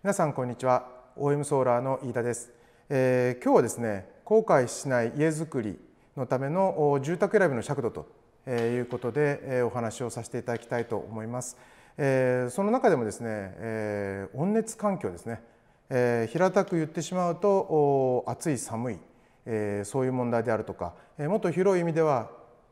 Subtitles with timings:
[0.00, 0.86] 皆さんこんにちは。
[1.16, 2.52] OM ソーラーの飯田です、
[2.88, 5.76] えー、今日はですね後悔しない家づくり
[6.16, 8.06] のための住宅選びの尺度と
[8.48, 11.56] いうことでお話をさせていただきたいと思います、
[11.96, 15.42] えー、その中でもですね、え、温熱環境ですね、
[15.90, 18.98] え、平たく言ってしまうと暑い寒い、
[19.46, 22.30] え、そういう問題であるとか、え、もっと広い意味では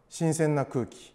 [0.09, 1.13] 新鮮な空気、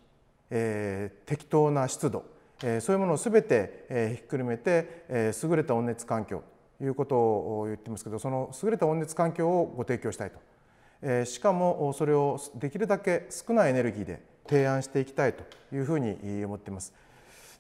[0.50, 2.26] え、適当な湿度
[2.62, 5.06] そういうものを全てひっくるめて
[5.44, 6.44] 優れた温熱環境
[6.78, 11.26] ということを言ってますけどその優れた温熱環境をご提供したいと。
[11.26, 15.44] しかもそれをできるだけ少ないエネルギーで提案していきたいと
[15.76, 16.94] いうふうに思っています。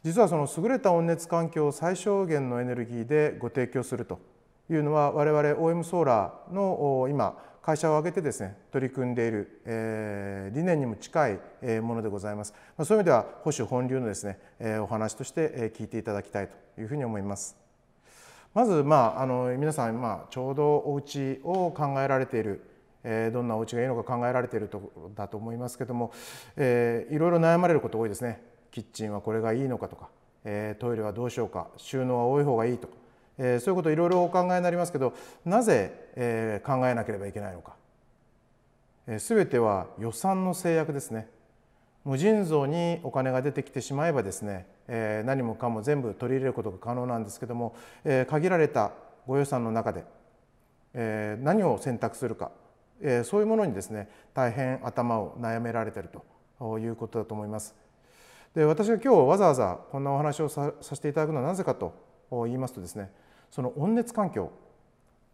[0.03, 4.19] 実はその優れた温熱環境を最小限のエネルギーでご提供すると
[4.69, 12.53] いうのは我々 OM ソーラーの今会社を挙げてですね取り組んでいる、えー、理念にも近いえものでございます。
[12.77, 17.55] まそういう意味では保守本流のですねえお話としてえ聞いていただきたいというふうに思います。
[18.53, 22.61] まずまああの皆さんまあちょうどお家を考えられている
[23.03, 26.11] えー、どんなお家がいいのか考えられているところだと思いますけども、
[26.55, 30.09] えー、いろいろ悩まれること多いですねキッチンはこれがいいのかとか、
[30.43, 32.93] えー、トイレはどうしようか収納は多い方がいいとか
[33.43, 37.75] えそういうこといろいろお考えになりますけどなぜ、え考えなければいけないのか、
[39.07, 41.27] え全ては予算の制約ですね。
[42.05, 48.91] 無尽蔵にお金が出てきてしまえばですね、え何もかも全部取り入れることが可能なんですけども、え限られた
[49.25, 50.03] ご予算の中で、
[50.93, 52.51] え何を選択するか、
[53.01, 56.09] えそういうものにですね大変頭を悩められてる
[56.59, 57.75] ということだと思います。
[58.53, 61.93] で私が今日わざわざこんなお話をさせていただくのはなぜかと
[62.31, 63.09] 言いますとですね
[63.51, 64.51] その温熱環境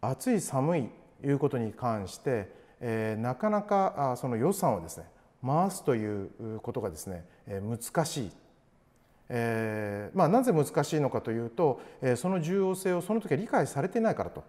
[0.00, 0.88] 暑い寒い
[1.24, 5.04] いうことに関して、えー、なかなかその予算をですね
[5.44, 8.30] 回すということがですね、えー、難しい。
[9.30, 14.42] えーまあ、なぜ難しいのかというと、えー、その重要性をその時は理解されていないからと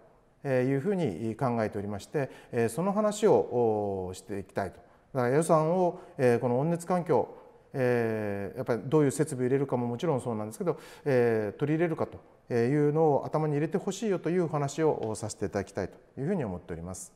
[0.48, 4.78] いうふうに考えておりまして、えー、その話をしていきたいと。
[5.12, 7.28] だから予算を、えー、この温熱環境
[7.72, 17.12] えー、やっぱりどういう設備を入れるかももちろんそうなんですけど、えー、取り入れるかというのを頭に入れてほしいよというお話をさせていただきたいというふうに思っております。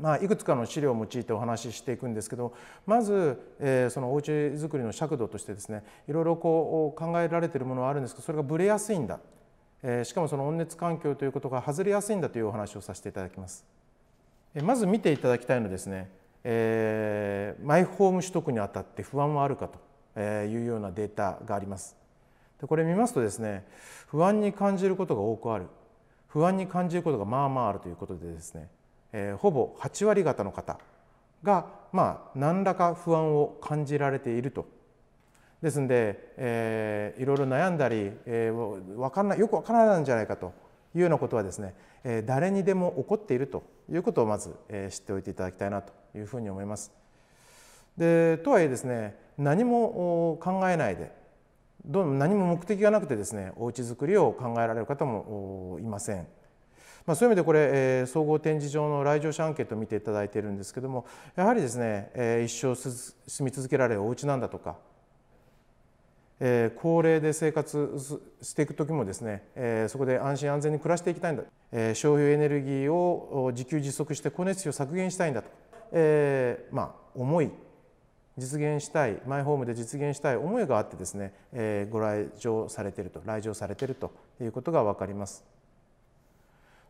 [0.00, 2.52] まあ、いくつかの資料を用いてお話ししていくんですけど
[2.84, 9.20] まず、えー、そのおうちづくりの尺度としてですねいろいろこう考えられているものはあるんですけどそれがぶれやすいんだ、
[9.84, 13.64] えー、しかもその温熱環境ということが外れやすいんだというお話をさせていただきます。
[14.62, 16.08] まず見ていただきたいのですね
[16.44, 17.13] えー、
[17.64, 21.96] マイホーム取得にあたって不安はあるかというようなデータがあります。
[22.60, 23.66] でこれ見ますとですね
[24.06, 25.66] 不安に感じることが多くある
[26.28, 28.68] 不安に感じることがまあまああるということでですね、
[29.12, 30.78] えー、ほぼ8割方の方
[31.42, 34.66] がまあ何らか不安を感じられていると
[35.62, 40.52] ですんで、えー、いろいろ悩んだり、えー、分かんないよく分からないんじゃないかと
[40.94, 47.03] いうようなことはですね、えー、誰にでも起こっているということをまず、えー、知っておいていただきたいなというふうに思います。
[47.96, 51.12] でとはいえですね何も考えないで
[51.84, 56.26] どう何も目的がなくてですねおうちづくりを考えられる方もいません。
[57.06, 61.04] まあ、そういう意味でこれ、えー、総合展示場の来場者アンケートを見ていただいているんですけども
[61.36, 64.78] やはりですね、えー、一生住み続けられるお家なんだとか、
[66.40, 68.00] えー、高齢で生活
[68.40, 75.50] していく時もですね、えー、そこで安心安全に暮らしていきたいんだ、えー、消費エネルギーを自給自足して光熱費を削減したいんだと
[75.96, 77.50] えー、まあ思い
[78.36, 85.44] 実現したいマイホームで実現したい思いがあってですね、えー、ご来場されていると来場されているということが分かります。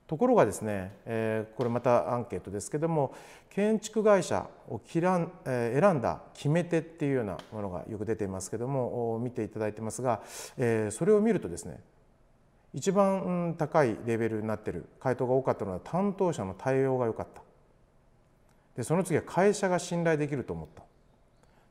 [0.07, 3.15] ところがですね、えー、これまたアンケートですけども
[3.49, 10.21] 建築会社を選んだ決め手っていうようなものがよく出ていますけども見ていただいてますが、
[10.59, 11.81] えー、それを見るとですね
[12.75, 17.41] 一番高いレベルになっている回答が多かったのは担当者の対応が良かった
[18.77, 20.83] でその次は会社が信頼できると思った。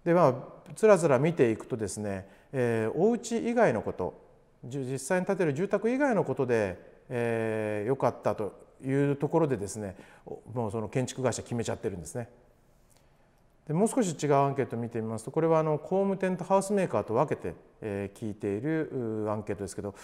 [0.05, 4.21] でまあつらつら見ていくとですね、えー、お家以外のこと
[4.63, 6.79] 実際に建てる住宅以外のことで、
[7.09, 8.53] えー、よかったと
[8.83, 9.95] いうところでですね
[10.53, 12.29] もうその建築会社決めちゃってるんですね。
[13.67, 19.95] でもう少し違うアンケートを見てみますとこれはあの工務店とハウスメーカーと分けて、えー、聞いているアンケートですけど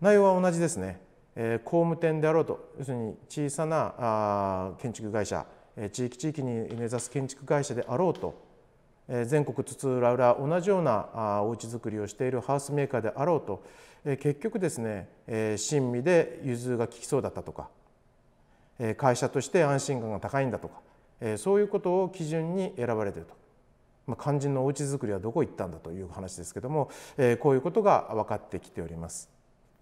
[0.00, 1.00] 内容は同じですね。
[1.40, 5.46] えー、工務店であろうと要するに小さなあ建築会社
[5.92, 8.47] 地域地域に目指す建築会社であろうと
[9.26, 13.62] 全国津々浦々同じようなおうちづくりをしているハウスメーカーであろうと
[14.18, 15.08] 結局ですね
[15.56, 17.68] 親身で融通が利きそうだったとか
[18.96, 20.80] 会社として安心感が高いんだとか
[21.36, 23.38] そういうことを基準に選ばれていると。
[24.06, 26.90] まあ、肝心のおうちづくりはどこ行ったんだという話ですけども
[27.40, 29.28] こういうことが分かってきております。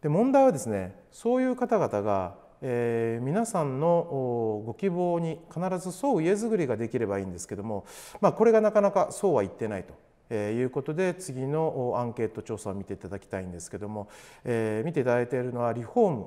[0.02, 7.84] で問題はですねそういう方々が、えー、皆さんのご希望に必ず沿う家づくりができればいいんですけども、
[8.20, 9.94] まあ、これがなかなかそうは言ってないと。
[10.28, 14.08] えー、いうことで次のアンケート調査を見ていただきたいんですけども、
[14.44, 16.26] えー、見ていただいているのはリフォーム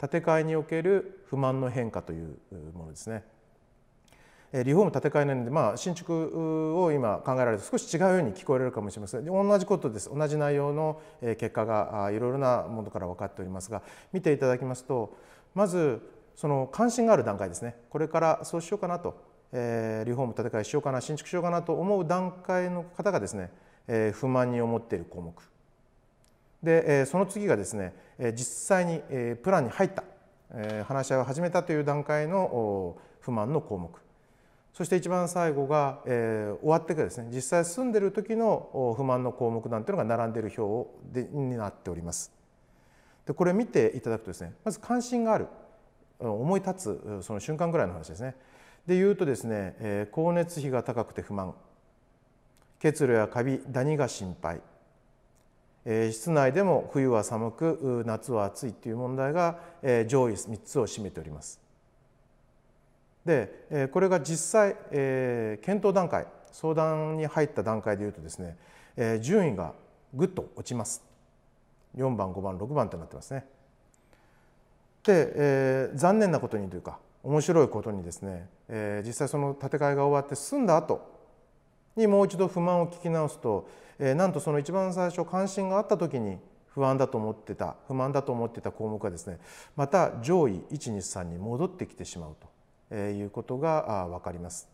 [0.00, 2.36] 建て替えにおける不満の変化という
[2.74, 3.22] ものですね。
[4.52, 15.18] リフォーム建て替えなんで、まあ、新築を今考えられると少し違うように聞こえるかもしれません同じことです同じ内容の結果がいろいろなものから分かっておりますが見ていただきますと
[15.58, 16.00] まず
[16.36, 17.74] その関心がある段階ですね。
[17.90, 19.20] これからそうしようかなと、
[19.50, 23.50] えリフォーム建て替えしようかな新築しようかなと思う段階の方がですね、
[23.88, 25.34] え不満に思っている項目。
[26.62, 30.04] で、えその次がですねえ実際にえプランに入った、
[30.54, 33.90] え話し合いを始めたという段階の不満の項目。
[34.72, 40.88] そして一番最後が、えー、終わってからですね実際住んでる時の不満の項目なんていうのが並んでいる表
[41.20, 42.37] でになっております。
[43.28, 45.48] でこれ見ていただくとですねまず関心がある
[46.18, 48.34] 思い立つその瞬間ぐらいの話ですね。
[48.86, 51.54] で言うとですね、え、光熱費が高くて不満
[52.80, 54.62] 結露やカビダニが心配、
[55.84, 61.60] え、室内でも冬は寒く夏は暑いという問題が、え、上位3つを占めております。
[63.26, 68.56] でこれが実際、え、検討段階相談に入った段階でいうとですね、
[68.96, 69.74] え、順位が
[70.14, 71.07] ぐっと落ちます
[71.96, 73.46] 4番5番6番となってますね
[75.04, 81.00] で、えー、残念なことにというか面白いことにですね、えー、実際その建て替えが終わって済んだ後
[81.96, 83.68] にもう一度不満を聞き直すと、
[83.98, 86.38] えー、なんとその一番最初関心があった時に
[86.68, 89.38] 不安だと思ってた不満だと思ってた項目がですね
[89.74, 92.36] また上位123に戻ってきてしまう
[92.90, 94.68] ということが分かります。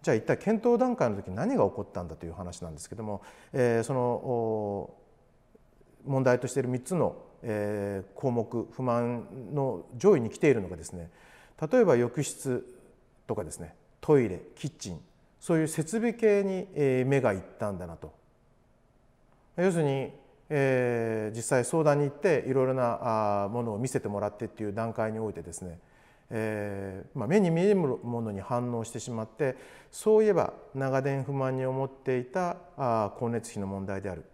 [0.00, 3.20] じゃあ一体検討段階の時何が起こったんだという話なんですけども、
[3.52, 4.90] えー、その
[6.08, 11.10] 問題としている3つの、え、項目不満の上位に来ているのがですね
[11.70, 12.64] 例えば浴室
[13.26, 15.00] とかですねトイレキッチン
[15.38, 16.66] そういう設備系に
[17.04, 18.12] 目がいったんだなと。
[19.56, 20.12] 要するに、
[20.48, 25.78] えー、実際相談に行っていろいろなものを見せてもらってっていう段階においてですね
[26.30, 29.56] えーまあ、目に見えるものに反応してしまって
[29.90, 34.24] そういえば長年不満に思っていたあ光熱費の問題である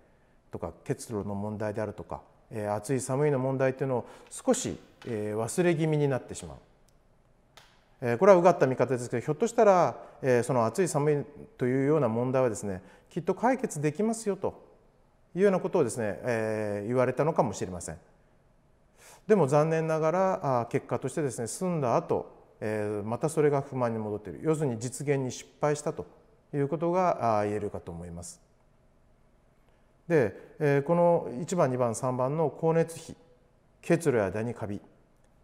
[0.54, 6.56] とか結露の問題であるとか、えー、暑い寒いの問題というのを少し、えー、忘れ気味になってしまう。
[8.00, 11.24] えー、これはうがった見方ですけどひょっとしたら、えー、その暑い寒い
[11.58, 14.62] というような問題はですねきっと解決できますよと
[15.34, 17.96] いうようなことをですね、えー、言われたのかもしれません。
[19.26, 22.30] でも残念ながらあ結果としてですね済んだ後、
[22.60, 26.06] えまたそれが不満に戻っている要するに実現に失敗したと
[26.54, 28.44] いうことが言えるかと思います。
[30.08, 33.16] で、えこの1番2番3番の光熱費
[33.80, 34.80] 結露やダニカビ、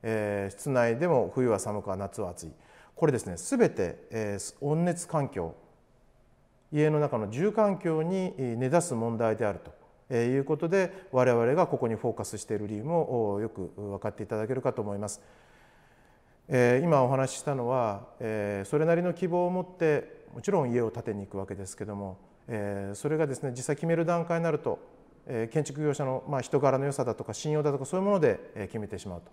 [0.02, 2.52] えー、室内でも冬は寒くは夏は暑い
[2.96, 5.54] これですね全て、えー、温熱環境
[6.72, 9.60] 家の中の住環境に根ざす問題である
[10.08, 15.20] ということで我々がここにフォーカスしている理由もよく分かっていただけるかと思います。
[16.48, 18.06] 今お話ししたのは
[18.64, 22.18] それなりの希望を持ってもちろん家を建てに行くわけですけども
[22.94, 24.78] それがですね実際決める段階になると
[25.52, 29.30] 建築業者のま人柄の良さだとか信用だとかそういうもので決めてしまうと。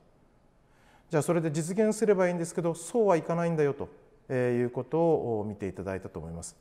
[1.10, 6.56] じゃあそれで実現すればいいんですけどそうはいかないんだよということを見ていただいたと思います。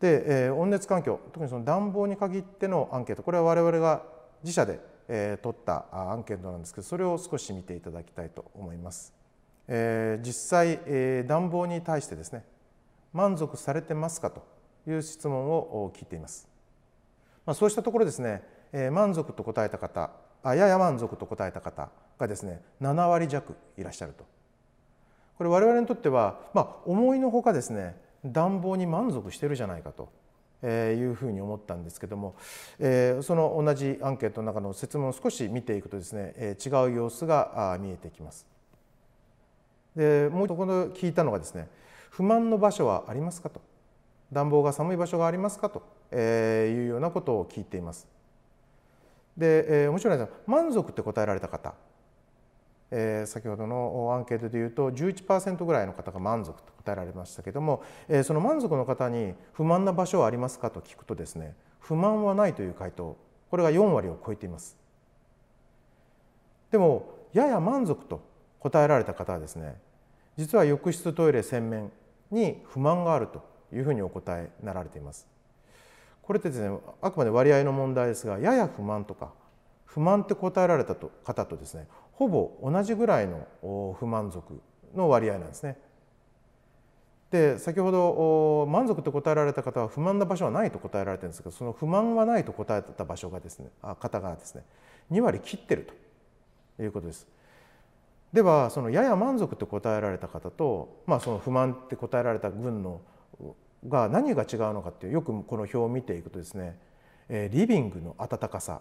[0.00, 4.02] で、え、温熱環境特にその暖房に限ってのアンケートこれは我々が
[4.42, 9.14] 自社で、えー、取ったアンケートなんですけどそれを少し見ていただきたいと思います。
[9.68, 12.44] え、実際、え、暖房に対してですね
[13.12, 14.42] 満足されてますかと
[14.86, 16.48] いう質問を聞いています。
[17.44, 20.10] まあ、そうしたところですね、えー、満足と答えた方
[20.42, 24.24] あやや満足と答えた方がですね7割弱いらっしゃると。
[25.38, 30.10] これ我々にとっては、まあ、思いのほかですね暖房に満足してるじゃないかと。
[30.64, 32.36] いうふうに思ったんですけども、
[32.78, 38.46] えその同じアンケートの中の説問を少し見ていくとですね、え違う様子が見えてきます。
[39.96, 40.54] でもう一度
[40.90, 41.68] 聞いたのがですね
[42.10, 43.60] 不満の場所はありますかと
[44.32, 45.68] 暖房が寒い場所がありますか？
[45.70, 45.82] と
[46.16, 48.08] いうようなことを聞いています。
[49.36, 51.74] で、え面白いのは満足って答えられた方。
[52.90, 60.70] えー、先ほどのアンケートでいうと11%ぐらいの方が満足と答えられましたけども、えー、その満足の方に不満な場所はありますか？
[60.70, 63.16] と聞くとですね不満はないという回答。
[63.50, 64.76] これが4割を超えています。
[66.70, 68.20] でもやや満足と
[68.60, 69.76] 答えられた方はですね
[70.36, 71.90] 実は浴室トイレ洗面
[72.30, 75.26] に不満があるというふうにお答えになられています
[76.22, 79.32] これってですねあくまで割合の問題ですがやや不満とか
[79.84, 84.60] 不満って答えられた方とですねほぼ同じぐらいの不満足
[84.94, 85.76] の割合なんですね。
[87.30, 94.62] で先ほど満足と答えられた方は不満な場所はないと答えられてるんですけどその不満はないと答えた場所がですね方がですね
[95.10, 95.88] 2割切ってる
[96.76, 97.26] ということです。
[98.34, 103.00] ではそのやや満足と答えられた方と、まあ、その不満って答えられた群の
[103.88, 106.78] が何が違うのかっていうよくこの表を見ていくとですね
[107.28, 108.80] リビングの暖かさ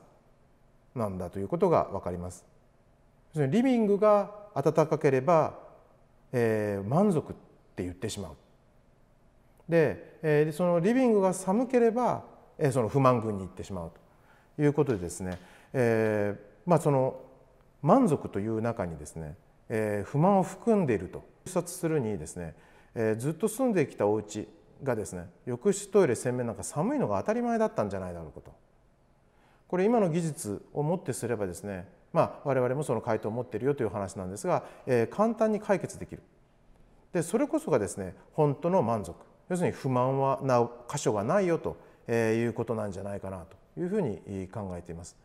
[0.95, 2.45] なんだということが分かります。
[3.35, 5.57] リビングが暖かければ、
[6.33, 7.35] えー、満足っ
[7.75, 8.31] て言ってしまう。
[9.69, 12.25] で、えー、そのリビングが寒ければ、
[12.57, 13.91] えー、その不満群に行ってしまう
[14.57, 15.39] ということでですね、
[15.71, 17.21] えー、まあその
[17.81, 19.35] 満足という中にですね、
[19.69, 22.53] えー、不満を含んでいると視察するにですね、
[22.95, 24.47] えー、ずっと住んできたお家
[24.83, 28.51] がですね浴室トイレ洗面なんか寒いのが当たり前だったんじゃないだろうかと。
[29.67, 36.21] これ今の技術をもってすればですねまあ我々もその回答を持っているよという話なんですが、えー、簡単に解決できる。
[37.13, 39.15] でそれこそがですね本当の満足。
[39.49, 41.77] 要するに不満はな箇所がないよと
[42.09, 43.45] いうことなんじゃないかな
[43.75, 45.17] というふうに考えています。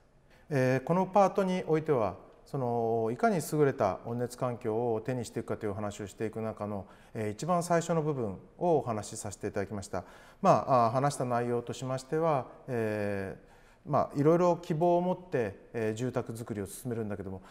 [0.51, 6.87] えー、このパートにおいてはそのいかに優れた温熱環境を手にしていくかという話をしていく中の、
[7.33, 10.05] 一番最初の部分をお話しさせていただきました。
[10.41, 17.43] まあ、話した内容としましては、えーまあ、いろいろ希望を持って、住宅づくりを進めるんだけども、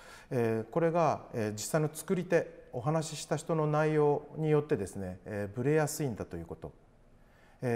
[0.71, 6.71] これが、実際の作り手お話しした人の内容によってですね、えー、ブレやすいんだということ、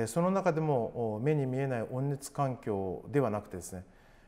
[0.07, 3.83] その中でも目に見えない温熱環境ではなくてですね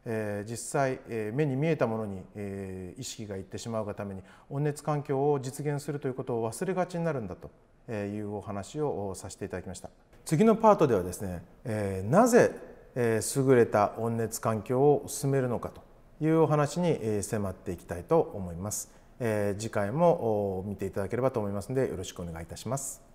[0.05, 7.49] え、実際、え、目に見えたものに、え、意識がいってしまうがために温熱環境を実現するということを忘れがちになるんだと
[7.91, 9.89] いうお話をさせていただきました。
[10.25, 12.51] 次のパートではですね、え、なぜ、
[12.95, 15.81] え、優れた温熱環境を進めるのかと
[16.23, 23.10] いうお話に、迫っていきたいと思います、え、次回も見ていただければと思いますのでよろしくお願いいたします。